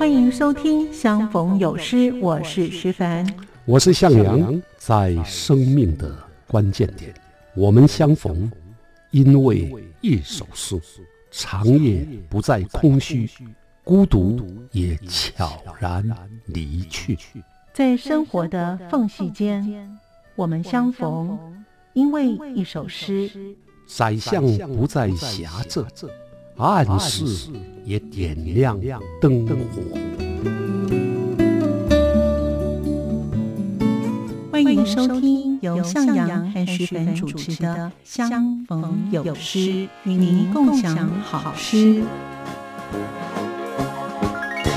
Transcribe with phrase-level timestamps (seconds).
[0.00, 3.30] 欢迎收听《相逢有诗》，我是徐凡，
[3.66, 4.62] 我是向阳。
[4.78, 6.16] 在生命的
[6.46, 7.12] 关键点，
[7.54, 8.50] 我们相逢，
[9.10, 10.80] 因为一首诗。
[11.30, 13.28] 长夜不再空虚，
[13.84, 14.40] 孤独
[14.72, 16.02] 也悄然
[16.46, 17.18] 离去。
[17.74, 19.98] 在生活的缝隙间，
[20.34, 21.38] 我们相逢，
[21.92, 23.30] 因为一首诗。
[23.86, 25.82] 宰相不再狭窄。
[26.60, 27.24] 暗室
[27.86, 28.78] 也点亮
[29.18, 29.54] 灯火。
[34.52, 39.58] 欢迎收听由向阳和徐凡主持的《相逢有诗》，
[40.04, 42.02] 与您共享好诗。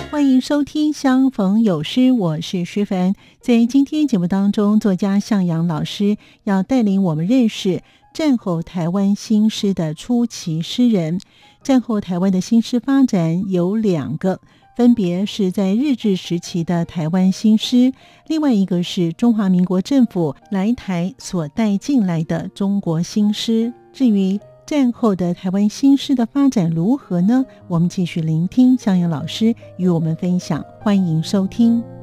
[0.10, 3.14] 欢迎收听《相逢有诗》，我是徐凡。
[3.42, 7.82] 在今天节目当中，作家向阳老师要带领我们认识
[8.14, 11.20] 战后台湾新诗的初期诗人。
[11.64, 14.40] 战后台湾的新诗发展有两个，
[14.76, 17.92] 分别是在日治时期的台湾新诗，
[18.28, 23.74] 另外一个是中华民国政府来台所带进来的中国新诗。
[23.92, 27.46] 至于战后的台湾新诗的发展如何呢？
[27.68, 32.03] 我们继续聆听江阳老师与我们分享，欢迎收听。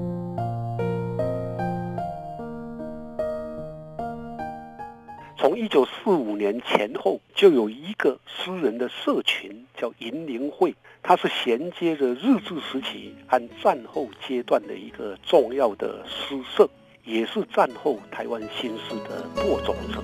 [5.41, 16.69] 从一九四五年前后，就有一个诗人的社群叫银灵会，它是衔接着日治时期和战后阶段的一个重要的诗社，
[17.07, 20.03] 也是战后台湾新诗的播种者。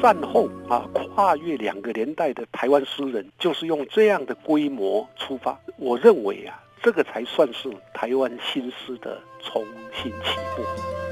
[0.00, 5.58] 战后啊，跨越两个年代的台湾诗人，就是用这样的规模出发。
[5.76, 11.07] 我认为啊，这个才算是台湾新诗的重新起步。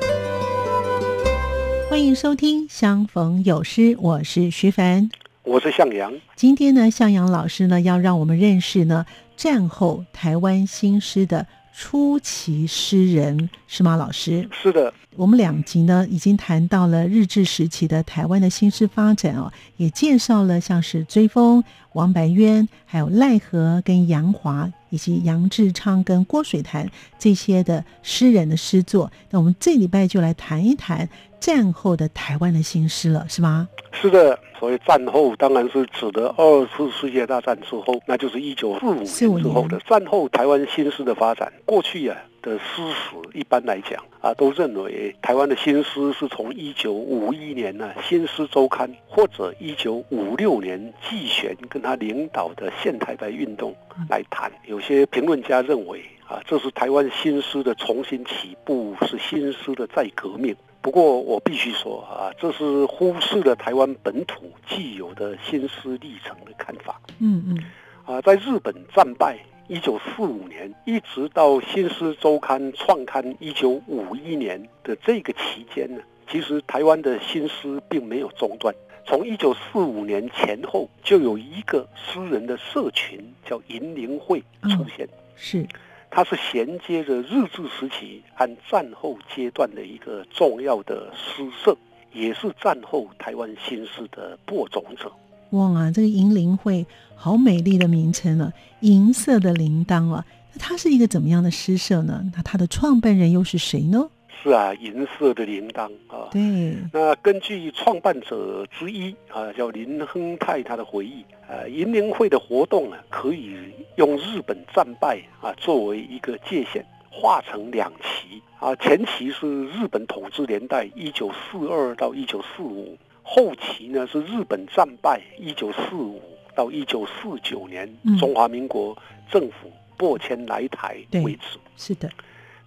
[1.96, 5.08] 欢迎收听《相逢有诗》，我是徐凡，
[5.44, 6.12] 我是向阳。
[6.34, 13.96] 今天呢，向阳老师呢要让我们认识呢战后台湾新诗的初期诗人，是吗？
[13.96, 14.92] 老师是的。
[15.16, 29.10] 我们两集呢已经谈到了日治时期的台湾的新诗发展哦，也介绍了像是追风、王白渊，还有赖和跟杨华，以及杨志昌跟郭水潭这些的诗人的诗作。
[29.30, 31.08] 那我们这礼拜就来谈一谈。
[31.38, 33.68] 战后的台湾的新诗了，是吗？
[33.92, 38.86] 是的，所谓战后当然是指的二次世界大战之后，那就是一九四
[39.28, 41.52] 五年之后的战后台湾新诗的发展。
[41.66, 42.16] 过去啊
[42.46, 53.74] 的诗史一般来讲啊，都认为台湾的新诗是从一九五一年呢《新诗周刊》或者一九五六年季玄跟他领导的现台白运动
[54.08, 54.48] 来谈。
[54.66, 60.54] 有些评论家认为啊，这是台湾新诗的重新起步，是新诗的再革命。
[60.80, 67.00] 不过我必须说啊，这是忽视了台湾本土既有的新诗历程的看法。
[67.18, 67.64] 嗯嗯，
[68.04, 69.36] 啊，在日本战败
[69.68, 76.00] 一九四五年，一直到《新诗周刊》创刊一九五一年的这个期间呢，
[76.30, 78.72] 其实台湾的新诗并没有中断。
[79.04, 85.08] 从一九四五年前后，就有一个诗人的社群叫银铃会出现。
[85.34, 85.66] 是。
[86.08, 91.76] 它是衔接着日治时期和战后阶段的一个重要的诗社，
[92.12, 95.10] 也是战后台湾新诗的播种者。
[95.50, 96.84] 哇，这个银铃会
[97.14, 100.24] 好美丽的名称了，银色的铃铛啊！
[100.52, 102.24] 那它是一个怎么样的诗社呢？
[102.34, 104.08] 那它的创办人又是谁呢？
[104.42, 106.28] 是啊，银色的铃铛啊。
[106.30, 106.76] 对。
[106.92, 113.56] 那根据创办者之一啊，叫林亨泰，他的回忆，呃，银铃会的活动啊，可以
[113.96, 118.74] 用日本战败啊作为一个界限，划成两期啊。
[118.76, 122.96] 前期是日本统治年代一九四二到一九四五，
[123.28, 126.22] 后期呢是日本战败一九四五
[126.54, 128.96] 到一九四九年，中华民国
[129.28, 131.58] 政府拨迁来台为止。
[131.76, 132.08] 是的。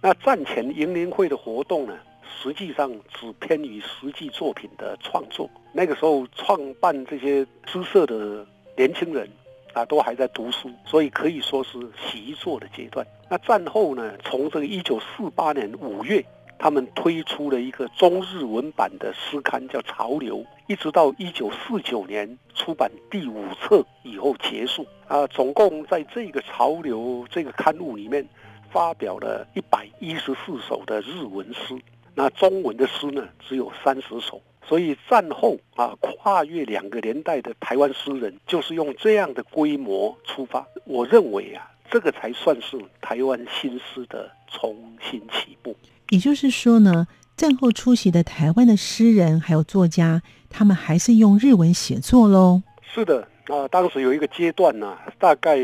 [0.02, 1.98] 那战前银灵会的活动呢，
[2.42, 5.48] 实际上只偏于实际作品的创作。
[5.72, 8.46] 那个时候创办这些诗社的
[8.76, 9.28] 年轻人
[9.72, 13.06] 啊，都还在读书，所以可以说是习作的阶段。
[13.28, 16.24] 那战后呢，从这个一九四八年五月，
[16.60, 24.86] 他们推出了一个中日文版的诗刊，叫《潮流》，一直到一九四九年出版第五册以后结束。
[25.08, 26.98] 啊，总共在这个《潮流》
[27.28, 28.24] 这个刊物里面。
[28.72, 31.76] 发表了一百一十四首的日文诗，
[32.14, 34.40] 那中文的诗呢只有三十首。
[34.64, 40.64] 所以战后啊，跨越两个年代的台湾诗人，就是用这样的规模出发。
[40.84, 45.74] 我认为啊，这个才算是台湾新诗的重新起步。
[46.10, 52.62] 也就是说呢，战后出席的台湾的诗人还有作家，他们还是用日文写作喽。
[52.82, 55.58] 是的，啊，当时有一个阶段呢，大概。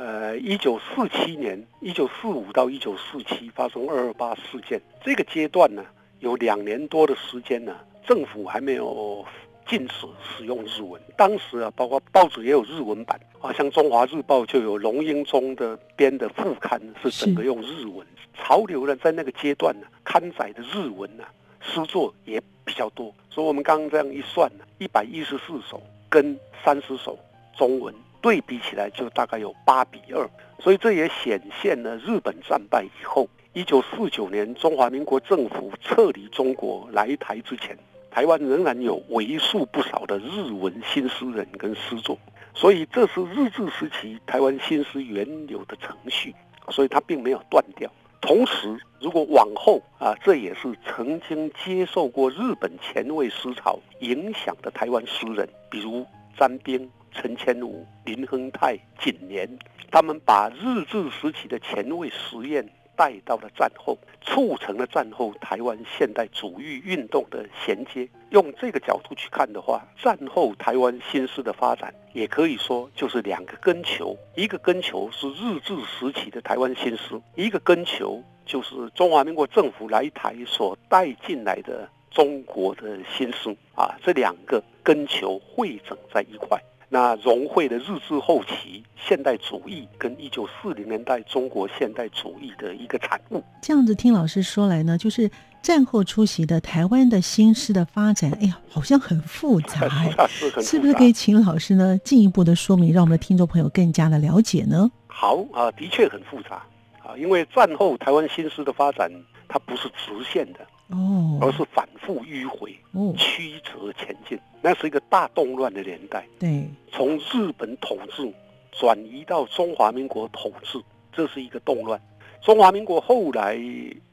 [0.00, 5.82] 呃，一九四七年，一九四五到一九四七发生二二八事件，这个阶段呢，
[6.20, 7.74] 有两年多的时间呢，
[8.06, 9.26] 政府还没有
[9.68, 11.00] 禁止使用日文。
[11.16, 18.06] 当时啊，包括报纸也有日文版啊，像《中华日报》就有龙英中的编的副刊是整个用日文。
[18.34, 21.24] 潮流呢，在那个阶段呢，刊载的日文呢，
[21.60, 23.14] 诗作也比较多。
[23.28, 27.18] 所以我们刚刚这样一算呢，一百一十四首跟三十首
[27.56, 27.94] 中文。
[28.20, 30.28] 对比起来，就大概有八比二，
[30.58, 37.78] 所以这也显现了日本战败以后，一九四九年中华民国政府撤离中国来台之前，
[38.10, 42.18] 台湾仍然有为数不少的日文新诗人跟诗作，
[42.54, 46.34] 所以这是日治时期台湾新诗原有的程序，
[46.70, 47.90] 所以它并没有断掉。
[48.20, 56.06] 同时，如果往后啊，这也是曾经接受过日本前卫思潮影响的台湾诗人，比如
[56.36, 56.90] 詹冰。
[57.10, 59.48] 陈千武、林亨泰、景年，
[59.90, 62.68] 他们把日治时期的前卫实验
[62.98, 68.08] 带到了战后，促成了战后台湾现代主义运动的衔接。
[68.30, 83.56] 用这个角度去看的话，战后台湾新诗的发展，也可以说就是两个根球：一个根球是日治时期的台湾新诗，一个根球就是中华民国政府来台所带进来的中国的新诗。
[83.76, 86.60] 啊，这两个根球汇整在一块。
[86.88, 93.42] 那融汇的日治后期现代主义跟一九四零年代中国现代主义的一个产物。
[93.62, 95.30] 这样子听老师说来呢，就是
[95.60, 100.10] 战后出席的台湾的新诗的发展，哎呀，好像很复杂哎，
[100.62, 104.90] 是不是可以请老师呢进一步的说明，让我们的听众朋友更加的了解呢？
[105.08, 106.62] 好啊，的确很复杂
[107.04, 109.10] 啊，因为战后台湾新诗的发展，
[109.46, 110.60] 它不是直线的。
[110.88, 112.74] 哦，而是反复迂回，
[113.16, 116.26] 曲折前进，那是一个大动乱的年代。
[116.38, 118.32] 对，从日本统治
[118.72, 120.80] 转移到中华民国统治，
[121.12, 122.00] 这是一个动乱。
[122.40, 123.58] 中华民国后来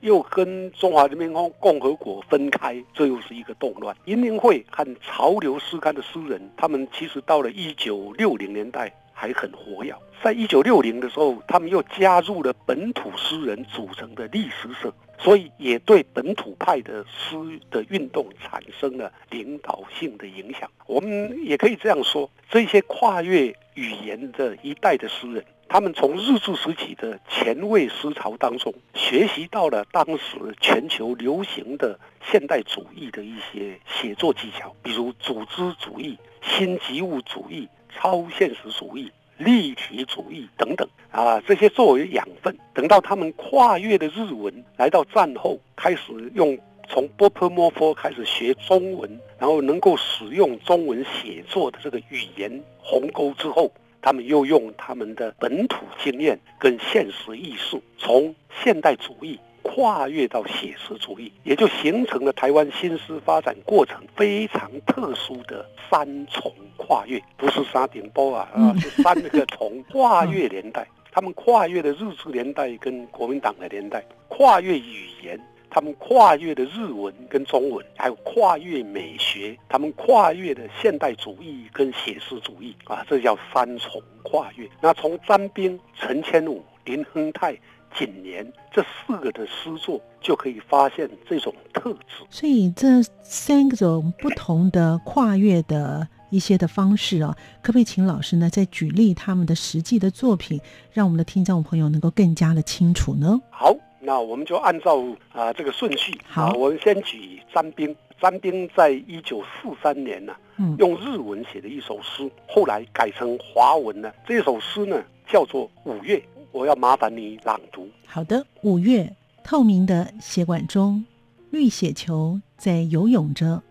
[0.01, 3.95] 又跟中华人民共和国分开，这又是一个动乱。
[4.05, 9.95] 银联会和潮流诗刊的诗人，他们其实到了一九六零年代还很活跃。
[10.23, 14.91] 在一九六零的时候，他们又加入了本土诗人组成的历史社。
[15.17, 17.35] 所以也对本土派的诗
[17.71, 20.69] 的运动产生了领导性的影响。
[20.85, 39.11] 我们也可以这样说：这些跨越语言的一代的诗人，他们从日治时期的前卫思潮当中学习到了当时全球流行的现代主义的一些写作技巧，比如组织主义、新及物主义、超现实主义。
[39.37, 53.71] 立体主义等等啊，这些作为养分，等到他们跨越的日文，来到战后开始用从波普摩佛开始学中文，然后能够使用中文写作的这个语言鸿沟之后，
[54.01, 58.33] 他们又用他们的本土经验跟现实艺术，从
[58.63, 59.39] 现代主义。
[59.65, 70.87] 跨越到写实主义，也就形成了台湾新诗发展过程非常特殊的三重跨越，不是沙顶波啊，啊，是三个重 跨越年代。
[71.11, 75.39] 他们跨越的日治年代跟国民党的年代，跨越语言，
[75.69, 84.69] 他们跨越的日文跟中文，还有跨越美学，他们跨越的现代主义跟写实主义啊，这叫三重跨越。
[84.79, 87.57] 那从詹冰、陈千武、林亨泰。
[87.97, 100.59] 近年这四个的诗作就可以发现这种特质，所以这三种不同的跨越的一些的方式啊，可不可以请老师呢再举例他们的实际的作品，
[100.91, 103.39] 让我们的听众朋友能够更加的清楚呢？
[103.49, 107.95] 好，那我们就按照啊这个顺序，好，我们先举张冰。
[108.21, 110.33] 张冰在一九四三年呢，
[110.79, 114.09] 用日文写的一首诗，后来改成华文呢。
[114.25, 116.15] 这首诗呢叫做《五月》。
[116.55, 117.85] 我要麻烦你朗读。
[118.05, 121.03] 好的，五月，透明的血管中，
[121.51, 123.61] 绿血球在游泳着。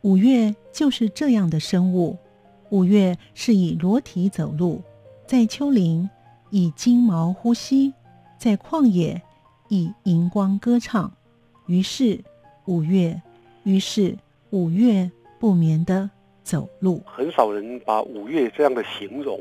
[0.00, 2.18] 五月就是这样的生物。
[2.70, 4.82] 五月是以裸体走路，
[5.24, 6.10] 在丘陵
[6.50, 7.94] 以金毛呼吸，
[8.36, 9.22] 在旷野
[9.68, 11.12] 以荧光歌唱。
[11.66, 12.18] 于是
[12.64, 13.22] 五月，
[13.62, 14.18] 于是
[14.50, 15.08] 五月
[15.38, 16.10] 不眠的
[16.42, 17.00] 走路。
[17.06, 19.40] 很少人把五月这样的形容。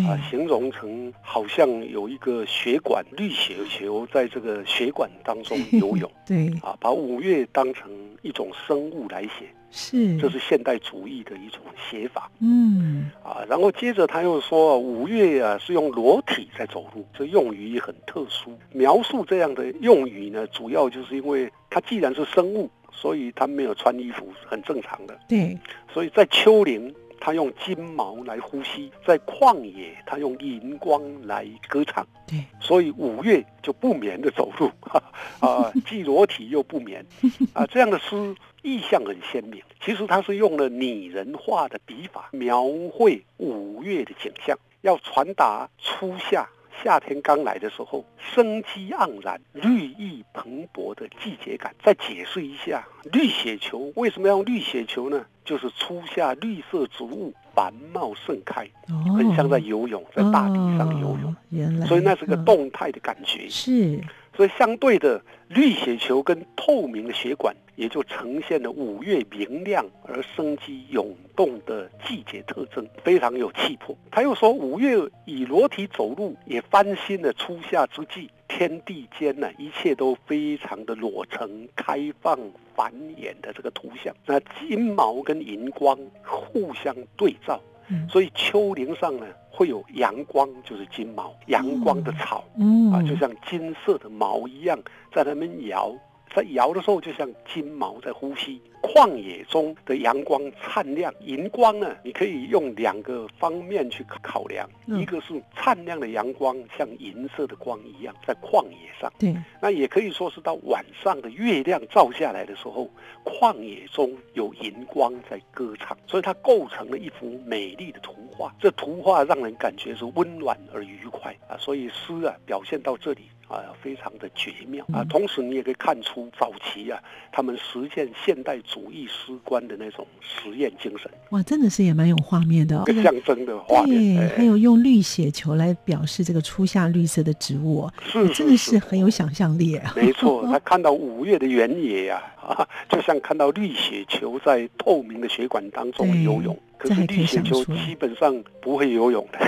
[0.00, 6.10] 啊，形容成好像有一个血管绿血球在这个血管当中 游泳。
[6.26, 7.90] 对，啊，把五月当成
[8.22, 12.30] 一种生物来写，是，这是现代主义的一种写法。
[12.40, 18.58] 嗯，啊，然后接着他又说，五月啊是用裸体在走路，这用语很特殊。
[18.72, 25.18] 描述这样的用语呢，主要就是因为它既然是生物，所以它没有穿衣服，很正常的。
[25.28, 25.58] 对，
[25.92, 26.94] 所以在丘陵。
[27.24, 32.04] 它用金毛来呼吸；在旷野，它用银光来歌唱。
[32.26, 34.68] 对，所以五月就不眠的走路，
[35.38, 37.06] 啊，既裸体又不眠，
[37.54, 39.62] 啊，这样的诗意象很鲜明。
[39.80, 46.48] 其实它是用了拟人化的笔法描绘五月的景象，要传达初夏。
[46.82, 51.74] 夏天刚来的时候，生机盎然、绿意蓬勃的季节感。
[51.82, 55.24] 再解释一下，绿血球为什么要用绿血球呢？
[55.44, 58.68] 就是初夏绿色植物繁茂盛开，
[59.16, 61.34] 很像在游泳，在大地上游泳。
[61.50, 63.48] 原来，所以那是个动态的感觉。
[63.48, 64.00] 是。
[64.34, 73.96] 所以，相对的，绿血球跟透明的血管，也就呈现了五月明亮而生机涌动的季节特征，非常有气魄。
[74.10, 74.96] 他又说，五月
[75.26, 82.38] 以裸体走路，也翻新了初夏之际，天地间呢，一切都非常的裸成、开放、
[82.74, 84.14] 繁衍的这个图像。
[84.24, 87.60] 那金毛跟银光互相对照。
[88.08, 92.42] 所以丘陵上呢，会有阳光，就是金毛，阳光的草，
[92.90, 94.78] 啊，就像金色的毛一样，
[95.12, 95.94] 在那边摇。
[96.34, 98.60] 在摇的时候，就像金毛在呼吸。
[98.82, 101.96] 旷野中的阳光灿亮，银光呢？
[102.02, 109.10] 你可以用两个方面去考量，一个是灿亮的阳光，像银色的光一样，在旷野上。
[109.20, 112.90] 对，那也可以说是到晚上的月亮照下来的时候，
[113.24, 118.52] 旷野中有银光在歌唱，所以它构成了一幅美丽的图画。
[118.58, 121.56] 这图画让人感觉是温暖而愉快啊！
[121.56, 123.30] 所以诗啊，表现到这里。
[123.56, 125.04] 啊，非常的绝妙啊！
[125.10, 126.98] 同时，你也可以看出早期啊，
[127.30, 131.10] 他们实践现代主义诗观的那种实验精神。
[131.30, 134.16] 哇，真的是也蛮有画面的，象征的画面。
[134.16, 139.78] 对，还有用绿血球来表示这个初夏绿色的植物，是真的是很有想象力。
[139.94, 146.58] 没错， 他看到五月的原野呀，啊，就像看到绿血球在透明的血管当中游泳。
[146.78, 149.38] 可是绿血球基本上不会游泳的，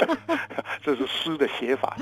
[0.82, 1.96] 这是诗的写法。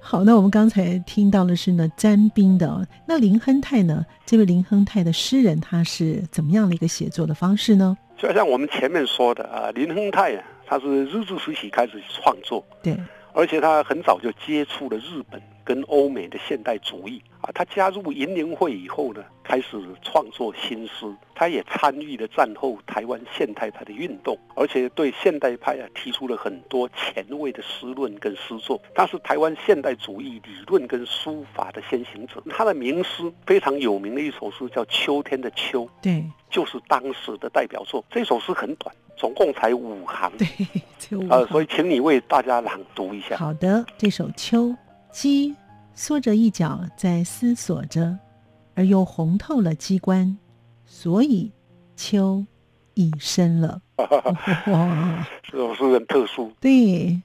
[0.00, 2.86] 好，那我们刚才听到的是呢，詹冰的。
[3.06, 4.04] 那林亨泰呢？
[4.26, 7.96] 这位林亨泰的诗人，他是怎么样的一个写作的方式呢？
[8.16, 12.98] 就像我们前面说的啊，林亨泰啊，他是日治时期开始创作，对，
[13.32, 15.40] 而且他很早就接触了日本。
[15.68, 21.04] 跟欧美的现代主义啊，他加入银联会以后呢，开始创作新诗。
[21.34, 28.80] 他也参与了战后台湾现代派的运动，而且对现代派啊提出了很多前卫的诗论跟诗作。
[28.94, 32.42] 他是台湾现代主义理论跟书法的先行者。
[32.48, 38.02] 他的名诗非常有名的一首诗叫《秋天的秋》，对，就是当时的代表作。
[38.10, 40.48] 这首诗很短，总共才五行， 对，
[41.28, 43.36] 呃，所以请你为大家朗读一下。
[43.36, 44.62] 好的，这首《秋》。
[45.20, 45.52] 鸡
[45.94, 48.16] 缩着一角在思索着，
[48.76, 50.38] 而又红透了机关，
[50.86, 51.50] 所以
[51.96, 52.46] 秋
[52.94, 53.82] 已深了。
[53.98, 56.52] 哇，这首诗很特殊。
[56.60, 57.20] 对，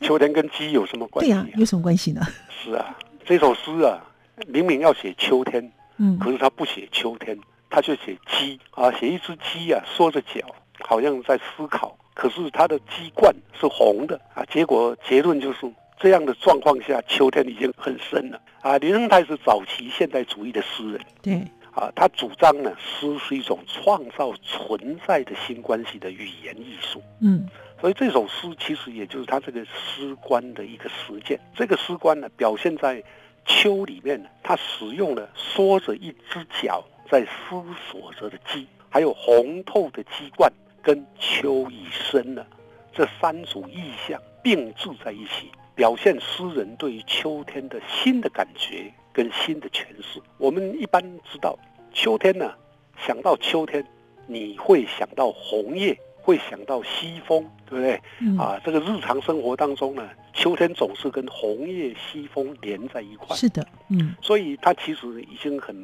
[0.00, 1.30] 秋天跟鸡有什么关系？
[1.30, 2.20] 对呀，有什么关系呢？
[2.50, 4.02] 是啊，这首诗啊，
[4.48, 7.38] 明明要写秋天，嗯，可是他不写秋天，
[7.70, 10.40] 他就写鸡啊，写一只鸡啊，缩着脚，
[10.80, 11.96] 好像在思考。
[12.12, 15.72] 可是它的鸡冠是红的啊，结果结论就是。
[15.98, 18.76] 这样的状况下，秋天已经很深了啊！
[18.78, 27.46] 林亨泰是早期现代主义的诗人，对啊，他主张呢，诗是一种创造存在的新关系的语言艺术，嗯，
[27.80, 31.40] 所以这首诗其实也就是他这个诗观的一个实践。
[31.54, 33.02] 这个诗观呢，表现在
[33.46, 42.46] 秋里面呢，他使用了缩着一只脚在思索着的鸡，还有红透的鸡冠跟秋已深了
[42.92, 45.50] 这三组意象并置在一起。
[45.76, 50.20] 表现诗人对于秋天的新的感觉跟新的诠释。
[50.38, 51.56] 我们一般知道，
[51.92, 52.52] 秋天呢，
[52.98, 53.86] 想到秋天，
[54.26, 58.00] 你会想到红叶，会想到西风，对不对？
[58.38, 63.36] 啊，这个日常生活当中呢，秋天总是跟红叶、西风连在一块。
[63.36, 64.16] 是的，嗯。
[64.22, 65.76] 所以它其实已经很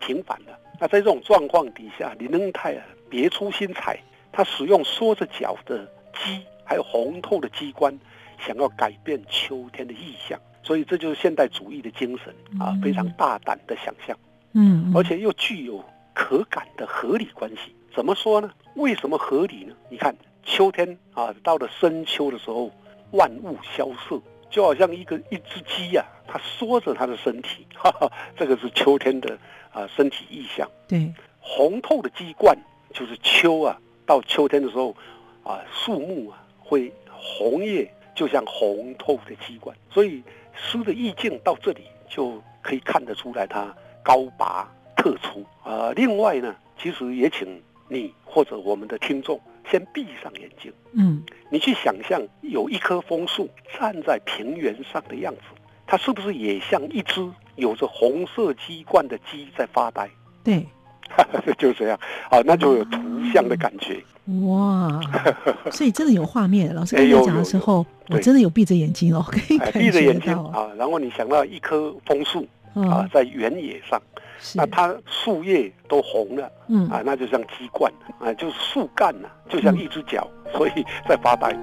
[0.00, 0.58] 平凡了。
[0.80, 3.98] 那在这种状况底下，林恩泰啊别出心裁，
[4.32, 5.84] 他使用缩着脚的
[6.14, 7.96] 鸡，还有红透的机关。
[8.46, 14.16] 想要改变秋天的意象，所以这就是现代主义的精神啊，非常大胆的想象，
[14.52, 17.74] 嗯，而且又具有可感的合理关系。
[17.94, 18.50] 怎么说呢？
[18.74, 19.74] 为什么合理呢？
[19.88, 22.70] 你看秋天啊，到了深秋的时候，
[23.12, 24.20] 万物萧瑟，
[24.50, 29.38] 就好像一个一只鸡呀，它缩着它的身体， 哈哈，这个是秋天的
[29.72, 30.68] 啊身体意象。
[30.88, 32.58] 对，红透的鸡冠
[32.92, 34.96] 就是秋啊，到秋天的时候
[35.44, 37.88] 啊，树木啊会红叶。
[38.14, 40.22] 就像红透的鸡冠，所以
[40.54, 45.90] 诗的意境到这里就可以看得出来，它高拔特出啊。
[45.96, 49.40] 另外呢，其实也请你或者我们的听众
[49.70, 55.42] 先闭上眼睛，嗯，你去想象有一棵枫树站在平原上的样子，
[55.86, 60.08] 它是不是也像一只有着红色鸡冠的鸡在发呆？
[60.42, 60.66] 对，
[61.58, 61.98] 就这样
[62.30, 62.98] 啊，那就有图
[63.32, 64.02] 像的感觉。
[64.46, 65.00] 哇，
[65.70, 66.74] 所以真的有画面。
[66.74, 70.36] 老师刚才讲的时候，我真的有闭着眼睛哦，可以闭着眼睛。
[70.52, 72.40] 啊，然后你想到一棵枫树
[72.74, 74.00] 啊，嗯，在原野上，
[74.54, 81.56] 那，它树叶都红了嗯，啊，那就像鸡冠啊，就是树干呐、就像一只脚，所以在发呆。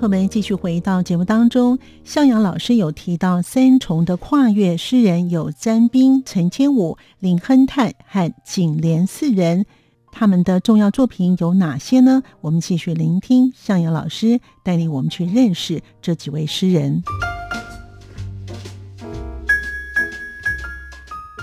[0.00, 1.78] 朋友们继续回到节目当中。
[2.04, 9.66] 向阳老师有提到三重的跨越诗人有詹斌、陈千武、林亨泰和景莲四人，
[10.10, 12.22] 他们的重要作品有哪些呢？
[12.40, 17.02] 我们继续聆听向阳老师带领我们去认识这几位诗人。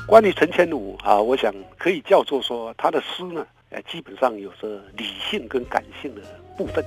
[0.07, 3.45] 关于陈千武啊，我想可以叫做说他的诗呢，
[3.87, 6.21] 基本上有着理性跟感性的
[6.57, 6.83] 部分。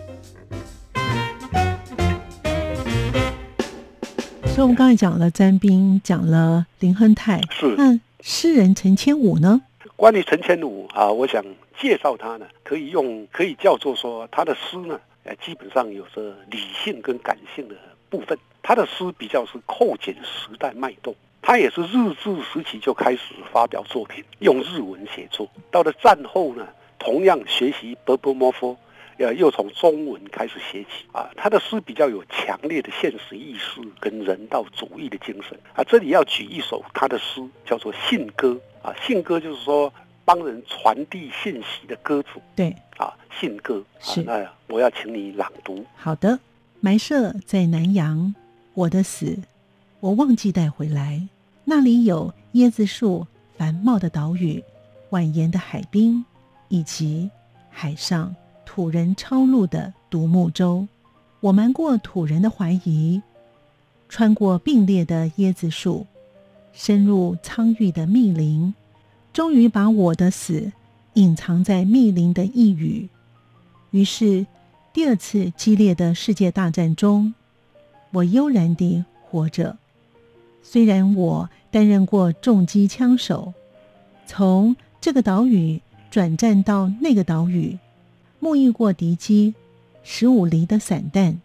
[4.61, 9.63] 所以，我们刚才讲了詹斌，讲了林亨泰，是那诗人陈千武呢？
[9.97, 11.43] 关于陈千武啊，我想
[11.81, 17.75] 介绍他呢，可以用可以叫做说他的诗呢，呃，基本上有着理性跟感性的
[18.11, 18.39] 部分。
[18.63, 21.15] 他的诗比较是扣紧时代脉动。
[21.41, 25.49] 他也是日治时期就开始发表作品，用日文写作。
[25.71, 28.77] 到了战后呢，同样学习波波摩夫，
[29.21, 31.31] 呃，又从中文开始写起啊。
[31.37, 35.85] 他的诗比较有强烈的现实意识跟人道主义的精神啊。
[35.85, 38.49] 这里要举一首他的诗，叫做《信鸽》
[38.83, 38.95] 啊。
[39.07, 39.93] 信鸽就是说
[40.25, 44.23] 帮人传递信息的鸽子对，啊，信歌啊是。
[44.23, 45.85] 那我要请你朗读。
[45.95, 46.39] 好的，
[46.81, 48.35] 埋设在南洋，
[48.73, 49.39] 我的死，
[50.01, 51.29] 我忘记带回来。
[51.65, 53.27] 那里有椰子树
[53.59, 54.65] 繁茂的岛屿，
[55.11, 56.25] 蜿蜒的海滨，
[56.69, 57.31] 以及
[57.69, 58.35] 海上
[58.73, 60.87] 土人抄录的独木舟。
[61.41, 63.21] 我瞒过土人的怀疑，
[64.09, 66.07] 穿过并列的椰子树，
[66.73, 68.73] 深入苍郁的密林，
[69.33, 70.71] 终于把我的死
[71.15, 73.09] 隐藏在密林的一隅。
[73.91, 74.47] 于是。
[74.93, 77.33] 第二次激烈的世界大战中，
[78.11, 79.79] 我悠然地活着。
[80.65, 83.55] 虽然我担任过重机枪手，
[84.27, 85.81] 从这个岛屿
[86.11, 87.79] 转战到那个岛屿，
[88.41, 89.55] 沐浴过敌机
[90.03, 91.41] 十五厘的散弹，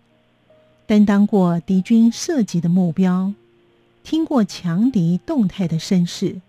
[0.85, 3.33] 担当过敌军射击的目标，
[4.03, 6.41] 听过强敌动态的声势，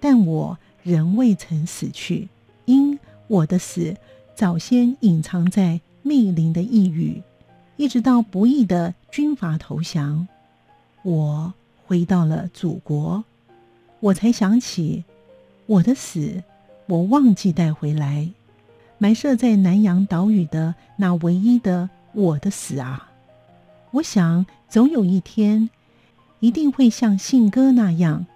[0.00, 2.28] 但我仍未曾死去，
[2.64, 3.96] 因我的死
[4.34, 5.80] 早先隐藏在。
[6.06, 7.22] 密林的一隅，
[7.78, 10.28] 一直到不义的军阀投降，
[11.02, 11.54] 我
[11.86, 13.24] 回到了祖国，
[14.00, 15.04] 我才想起
[15.64, 16.42] 我的死，
[16.84, 18.28] 我忘记带回来，
[18.98, 23.10] 埋设在南洋岛屿的那唯一的我的死啊！
[23.90, 25.68] 我想总有一天，
[26.40, 28.26] 一定会像信鸽那样，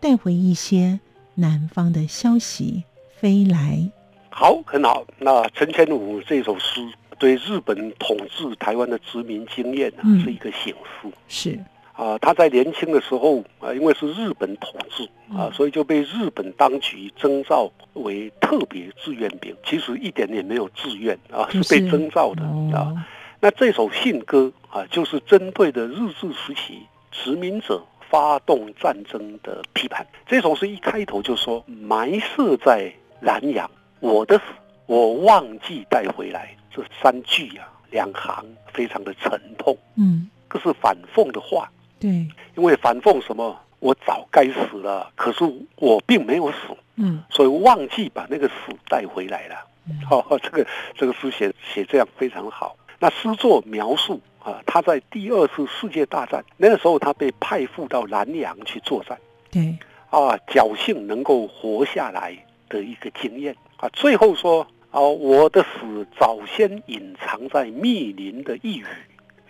[0.00, 1.00] 带回一些
[1.34, 2.84] 南方的消息
[3.18, 3.90] 飞来。
[4.30, 5.04] 好，很好。
[5.18, 6.80] 那陈千武这首诗
[7.18, 11.58] 对日本统治台湾的殖民经验啊，嗯是一个醒思是
[11.94, 12.18] 啊。
[12.18, 19.54] 他在年轻的时候啊，因为是日本统治啊，嗯所以就被日本当局征召为特别志愿兵。
[19.64, 22.42] 其实一点也没有志愿啊，是被征召的
[22.76, 22.80] 啊。
[22.80, 22.98] 哦，
[23.40, 30.06] 那这首信歌啊，就是针对的日治时期殖民者发动战争的批判。
[30.26, 34.44] 这首诗一开头就说：“埋设在南洋。”我的死，
[34.86, 36.56] 我忘记带回来。
[36.74, 41.70] 这三句啊，两行非常的沉痛，嗯，这是反讽的话。
[42.02, 42.10] 对，
[42.56, 43.58] 因为反讽什么？
[43.78, 45.44] 我早该死了，可是
[45.76, 46.58] 我并没有死，
[46.96, 48.54] 嗯所以忘记把那个死
[48.88, 49.56] 带回来了。
[49.88, 52.76] 嗯哦， 这个这个诗写写这样非常好。
[53.00, 59.18] 那诗作描述啊，他在第二次世界大战那个时候，他被派赴到南洋去作战
[59.50, 59.76] 对，
[60.10, 62.36] 啊，侥幸能够活下来
[62.68, 63.88] 的一个经验啊。
[63.92, 68.86] 最后说啊，我的死早先隐藏在密林的一隅，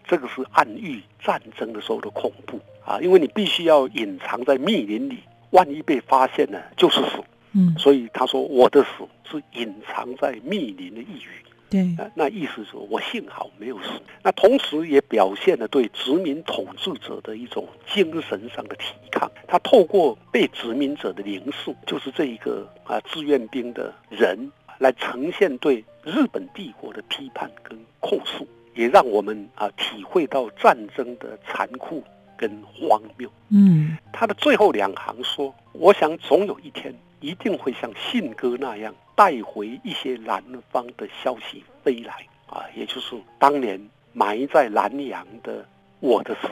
[0.06, 5.18] 这个是暗喻战争的时候的恐怖啊，因为你必须要隐藏在密林里，
[5.50, 7.22] 万一被发现呢，就是死。
[7.54, 11.28] 嗯所以他说我的死是隐藏在密林的一隅。
[11.68, 13.88] 对，那那意思是我幸好没有死，
[14.22, 19.30] 那同时也表现了对殖民统治者的一种精神上的抵抗。
[19.46, 24.38] 他透过被殖民者的灵视，就是这一个啊志愿兵的人
[24.78, 32.02] 来呈现对日本帝国的批判跟控诉，也让我们啊体会到战争的残酷
[32.36, 33.30] 跟荒谬。
[33.50, 42.14] 嗯，他的最后两行说：“我想总有一天一定会像信鸽那样带回一些南方的消息飞来
[42.46, 43.80] 啊，也就是当年
[44.12, 45.64] 埋在南洋的
[46.00, 46.48] 我的死。”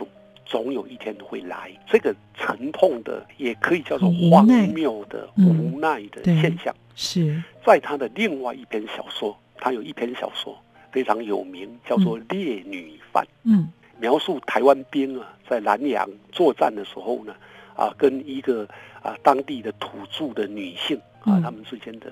[0.47, 6.75] 总有一天会来，这个沉痛的，也可以叫做荒谬的、无奈的现象。
[6.97, 10.59] 是在他的另外一篇小说，他有一篇小说
[10.91, 13.25] 非常有名，叫做《烈女犯》。
[13.45, 17.35] 嗯，描述台湾兵啊在南洋作战的时候呢，
[17.75, 18.67] 啊，跟一个
[19.03, 22.07] 啊当地的土著的女性啊，他们之间的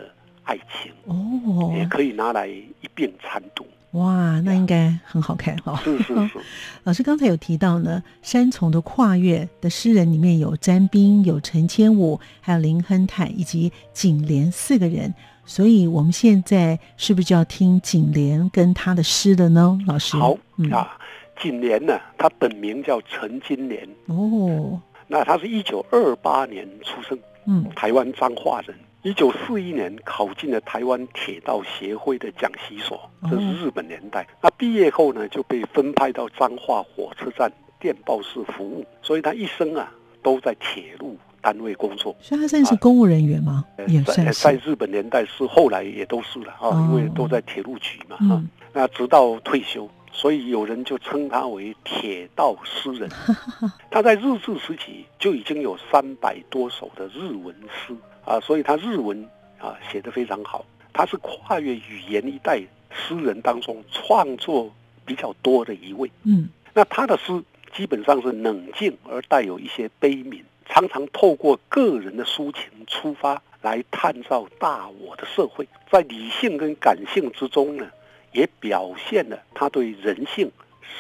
[0.44, 0.92] 爱情。
[1.04, 3.66] 哦，也可以拿来一并参读。
[3.92, 5.80] 哇，那应该很好看哈！
[5.82, 6.38] 是是是。
[6.84, 15.14] 老师刚才有提到呢，山重的跨越的诗人里面有詹冰、有陈千武、还有林亨泰以及景莲四个人，
[15.48, 19.78] 所以我们现在是不是就要听景莲跟他的诗了呢？
[19.86, 20.36] 老师，好
[20.70, 20.98] 啊，
[21.40, 23.88] 景莲呢，他本名叫陈金莲。
[24.08, 28.76] 哦，那他是一九二八年出生，嗯，台湾彰化人。
[29.02, 34.26] 一九四一年考进了台湾铁道协会的讲习所，这是日本年代。
[34.42, 39.90] 那毕业后呢，就被分派到彰化火车站电报室服务，所以他一生啊
[40.22, 42.14] 都在铁路单位工作。
[42.20, 43.64] 所以他算是公务人员吗？
[43.86, 48.42] 也算在日本年代是，后来也都是了啊，因为都在铁路局嘛啊。
[48.72, 53.08] 那直到退休，所以有人就称他为铁道诗人。
[53.90, 57.94] 他在日治时期就已经有三百多首的日文诗。
[58.24, 59.26] 啊，所以他日文
[59.58, 64.70] 啊写得非常好，他是跨越语言一代诗人当中创作
[65.06, 66.10] 比较多的一位。
[66.24, 67.42] 嗯，那他的诗
[67.74, 77.90] 基本上是冷静而带有一些悲悯，常常透过个人的抒情出发来探照大我的社会，在理性跟感性之中呢，
[78.32, 80.50] 也表现了他对人性、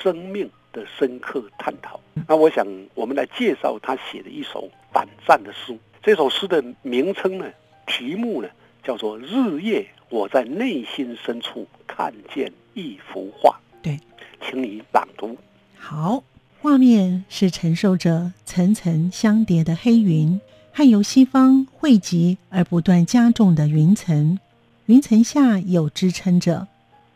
[0.02, 2.00] 生命的深刻探讨。
[2.26, 5.78] 那我想我们来介绍他写的一首反战的诗。
[6.02, 7.50] 这首诗的名称呢，
[7.86, 8.48] 题目呢
[8.82, 13.50] 叫做《日夜我在内心深处看见一幅画》。
[13.82, 13.98] 对，
[14.40, 15.36] 请你朗读。
[15.76, 16.22] 好，
[16.60, 20.40] 画面是承受着层层相叠的黑云，
[20.72, 24.40] 和由西方汇集而不断加重的云层。
[24.86, 26.66] 云层下有支撑着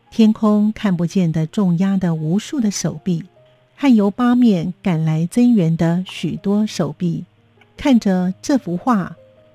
[0.09, 3.25] 天空看不见的重压的无数的手臂，
[3.75, 7.25] 和由八面赶来增援的许多手臂。
[7.75, 9.13] 看着这幅画，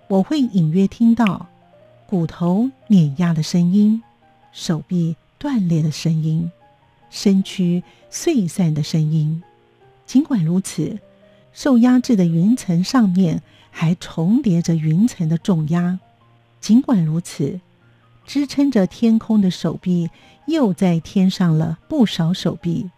[0.09, 1.47] 我会隐约听到
[2.07, 4.03] 骨头碾压的声音，
[4.53, 6.53] 手臂断裂的声音，
[7.09, 9.43] 身躯碎散的声音。
[10.09, 10.99] 尽管如此，
[11.53, 13.41] 受压制的云层上面
[13.71, 16.01] 还重叠着云层的重压。
[16.61, 17.61] 尽管如此，
[18.27, 20.11] 支撑着天空的手臂
[20.49, 22.91] 又在添上了不少手臂。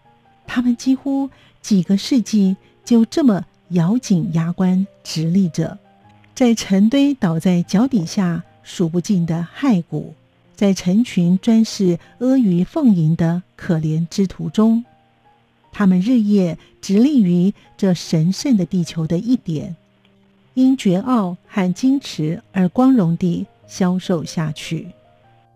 [0.47, 1.29] 他们几乎
[1.61, 3.45] 几个世纪就这么。
[3.71, 5.79] 咬紧牙关，直立着，
[6.35, 10.13] 在成堆倒在脚底下数不尽的骸骨，
[10.57, 14.83] 在成群专是阿谀奉迎的可怜之徒中，
[15.71, 19.75] 他们日夜直立于这神圣的地球的一点，
[20.53, 24.87] 因绝傲和矜持而光荣地消瘦下去。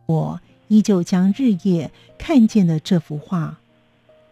[0.06, 3.58] 我依旧将日夜看见的这幅画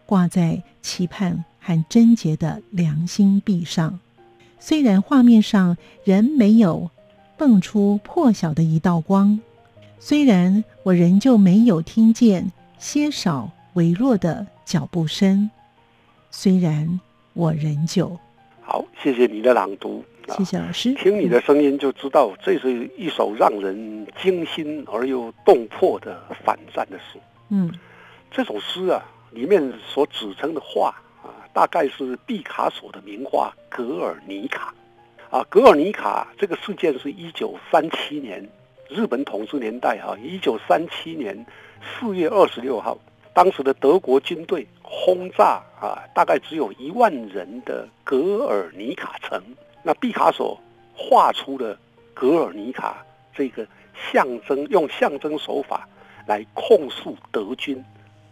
[0.06, 1.44] 挂在期盼。
[1.66, 3.98] 和贞洁的良心壁上，
[4.60, 6.90] 虽然画面上仍没有
[7.38, 9.40] 蹦出破晓的一道光，
[9.98, 15.48] 虽然我仍旧没有听见些少微弱的脚步声，
[16.36, 17.00] 虽然
[17.32, 18.18] 我仍旧……
[18.60, 20.04] 好，谢谢你的朗读，
[20.36, 20.92] 谢谢老师。
[20.94, 27.20] 听你的声音就知道，这是一首让人惊心而又动魄的反战的诗。
[27.50, 27.72] 嗯，
[28.32, 30.92] 这首诗啊，里面所指称的画。
[31.52, 34.74] 大概是毕卡索的名画《格尔尼卡》，
[35.36, 38.44] 啊，《格尔尼卡》这个事件是一九三七年
[38.88, 41.46] 日本统治年代啊，一九三七年
[41.80, 42.98] 四月二十六号，
[43.34, 49.42] 当时的德国军队轰炸啊，大概只有一万人的格尔尼卡城。
[49.82, 50.58] 那毕卡索
[50.96, 51.76] 画出了
[52.14, 53.66] 格尔尼卡这个
[54.12, 55.88] 象征，用象征手法
[56.26, 57.84] 来控诉德军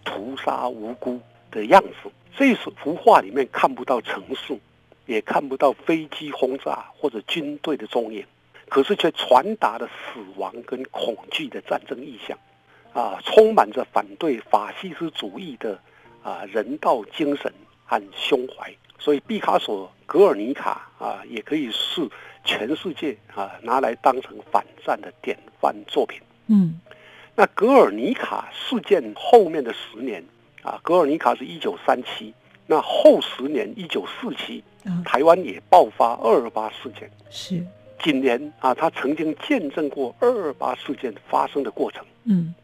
[0.05, 2.11] 屠杀无辜的样子。
[2.37, 4.57] 这幅画里面看不到城市，
[5.07, 8.25] 也看不到飞机轰炸或者军队的踪影，
[8.69, 12.39] 可是却传达了死亡跟恐惧的战争意象，
[12.93, 15.79] 啊，充满着反对法西斯主义的
[16.23, 17.53] 啊人道精神
[17.85, 18.73] 和胸怀。
[18.99, 22.09] 所以，毕卡索《格尔尼卡》啊，也可以是
[22.45, 26.21] 全世界啊拿来当成反战的典范作品。
[26.47, 26.81] 嗯，
[27.35, 30.25] 那格尔尼卡事件后面的十年
[30.63, 32.33] 啊，格尔尼卡是一九三七，
[32.67, 34.63] 那后十年一九四七，
[35.05, 37.11] 台湾也爆发二二八事件。
[37.29, 37.67] 是，
[38.01, 42.05] 今年啊，他曾经见证过二二八事件发生的过程。
[42.25, 42.55] 嗯，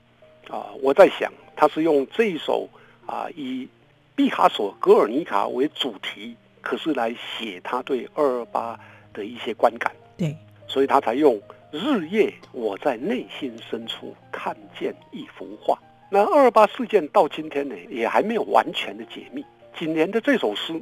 [0.51, 2.69] 啊，我在想，他是用这一首
[3.07, 3.69] 啊以
[4.17, 8.79] 毕卡索《格尔尼卡》为主题，可是来写他对二二八
[9.13, 9.93] 的一些观感。
[10.17, 11.41] 对，所以他才用。
[11.71, 15.79] 日夜，我在内心深处看见一幅画。
[16.09, 19.45] 那二二八事件到今天呢，也还没有完全的解密。
[19.79, 20.73] 今年的这首诗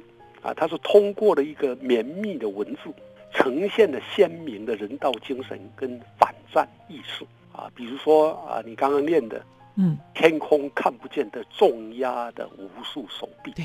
[0.43, 2.83] 啊，它是通过了一个绵密的文字，
[3.33, 7.69] 呈现了鲜明的人道精神跟反战意识啊。
[7.75, 9.45] 比如说啊，你刚刚念的，
[9.77, 13.65] 嗯，天空看不见的重压的无数手臂，对，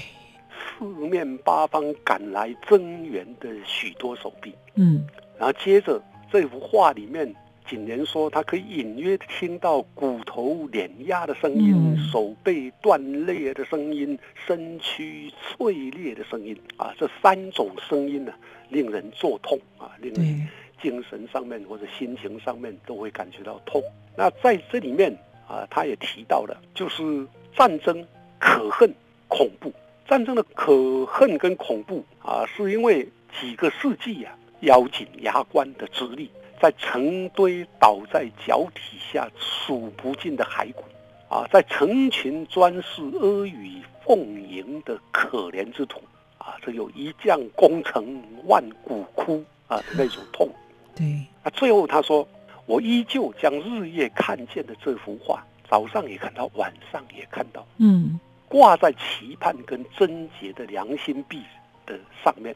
[0.77, 5.05] 四面八方赶来增援的许多手臂，嗯，
[5.37, 6.01] 然后接着。
[6.33, 7.35] 这幅画里面，
[7.67, 16.57] 景年说他可以隐约听到骨头碾压的声音、手背断裂的声音、身躯碎裂的声音。
[16.77, 18.31] 啊，这三种声音呢，
[18.69, 20.47] 令人作痛啊，令人
[20.81, 23.83] 精神上面或者心情上面都会感觉到痛。
[24.15, 25.13] 那在这里面
[25.51, 28.07] 啊，他也提到了，就是战争
[28.39, 28.93] 可恨、
[29.27, 29.73] 恐怖。
[30.07, 33.07] 战争的可恨跟恐怖啊，是因为
[33.39, 34.31] 几个世纪呀。
[34.61, 36.29] 咬紧牙关的之力，
[36.61, 40.83] 在成堆倒在脚底下数不尽的骸骨，
[41.27, 45.99] 啊，在成群专事阿谀奉迎的可怜之徒，
[46.37, 50.47] 啊，这有一将功成万骨枯啊的那种痛。
[50.95, 51.05] 对，
[51.41, 52.27] 啊，最后他说
[52.65, 61.41] ：“我依旧将日夜看见的这幅画，早上也看到，晚上也看到，嗯，挂在期盼跟贞洁的良心壁
[61.85, 62.55] 的上面，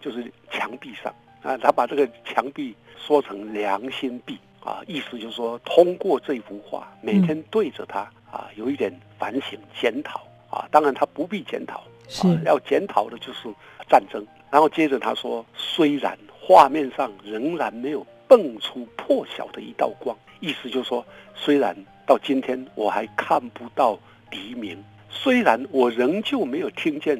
[0.00, 1.14] 就是墙壁上。”
[1.44, 8.00] 啊，他把这个墙壁说成良心壁啊，意思就是说，通过这幅画，每天对着它
[8.32, 10.66] 啊，有一点反省检讨啊。
[10.70, 13.52] 当然，他不必检讨，是要检讨的就是
[13.90, 14.26] 战争。
[14.50, 23.96] 然后接着他说，虽然画面上仍然没有蹦出破晓的一道光，意思就是说，虽然到今天我还看不到
[24.32, 27.16] 黎明，虽然我仍旧没有听见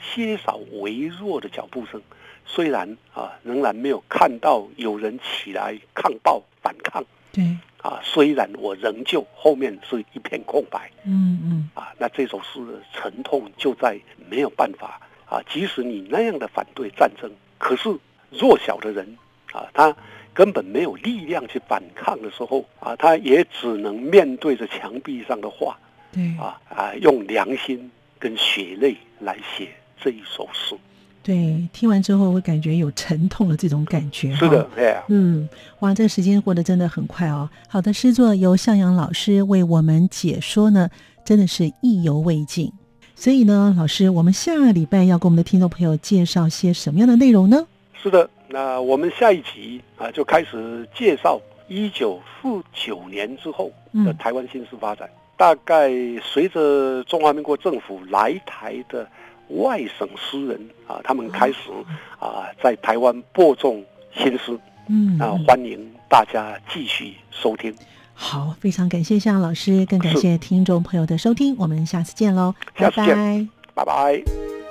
[0.00, 2.00] 些少微弱的脚步声。
[2.46, 7.44] 虽然啊，仍然没有看到有人起来抗暴反抗，对。
[7.82, 14.00] 啊，虽然我仍旧后面是一片空白，嗯嗯，啊，那这首诗的沉痛就在
[14.30, 14.98] 没有办法。
[15.26, 17.94] 啊，即使你那样的反对战争，可是
[18.30, 19.18] 弱小的人
[19.52, 19.94] 啊，他
[20.34, 25.76] 根本没有力量去反抗的时候啊，他也只能面对着墙壁上的画，
[26.12, 29.68] 对啊啊，用良心跟血泪来写
[30.02, 30.74] 这一首诗。
[31.22, 34.34] 对，听完之后会感觉有沉痛的这种感觉。
[34.34, 37.48] 是的，哎呀，嗯，哇，这个时间过得真的很快哦。
[37.66, 40.90] 好的诗作由向阳老师为我们解说呢，
[41.24, 42.70] 真的是意犹未尽。
[43.14, 47.66] 所以呢，老师，我们下个礼拜要给我们的听众朋友介绍些什么样的内容呢？
[48.02, 53.70] 是的，那我们下一集啊，就开始介绍一九四九年之后
[54.04, 55.08] 的台湾新式发展。
[55.36, 55.90] 大概
[56.22, 59.06] 随着中华民国政府来台的。
[59.48, 61.70] 外省诗人啊，他们开始
[62.18, 63.84] 啊，在台湾播种
[64.16, 65.78] 新诗，嗯，啊，欢迎
[66.08, 67.72] 大家继续收听。
[68.14, 74.63] 好，非常感谢向老师，更感谢听众朋友的收听，我们下次见喽，拜拜，拜拜。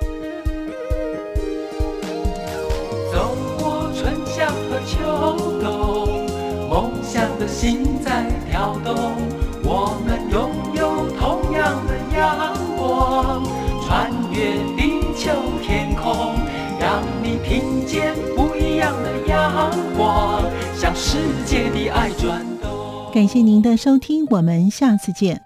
[7.14, 9.14] 梦想的心在跳动，
[9.62, 13.44] 我们拥有同样的阳光。
[13.86, 15.30] 穿越地球
[15.62, 16.34] 天空，
[16.80, 20.42] 让你听见不一样的阳光，
[20.74, 23.12] 向世界的爱转动。
[23.12, 25.40] 感谢您的收听，我们下次见。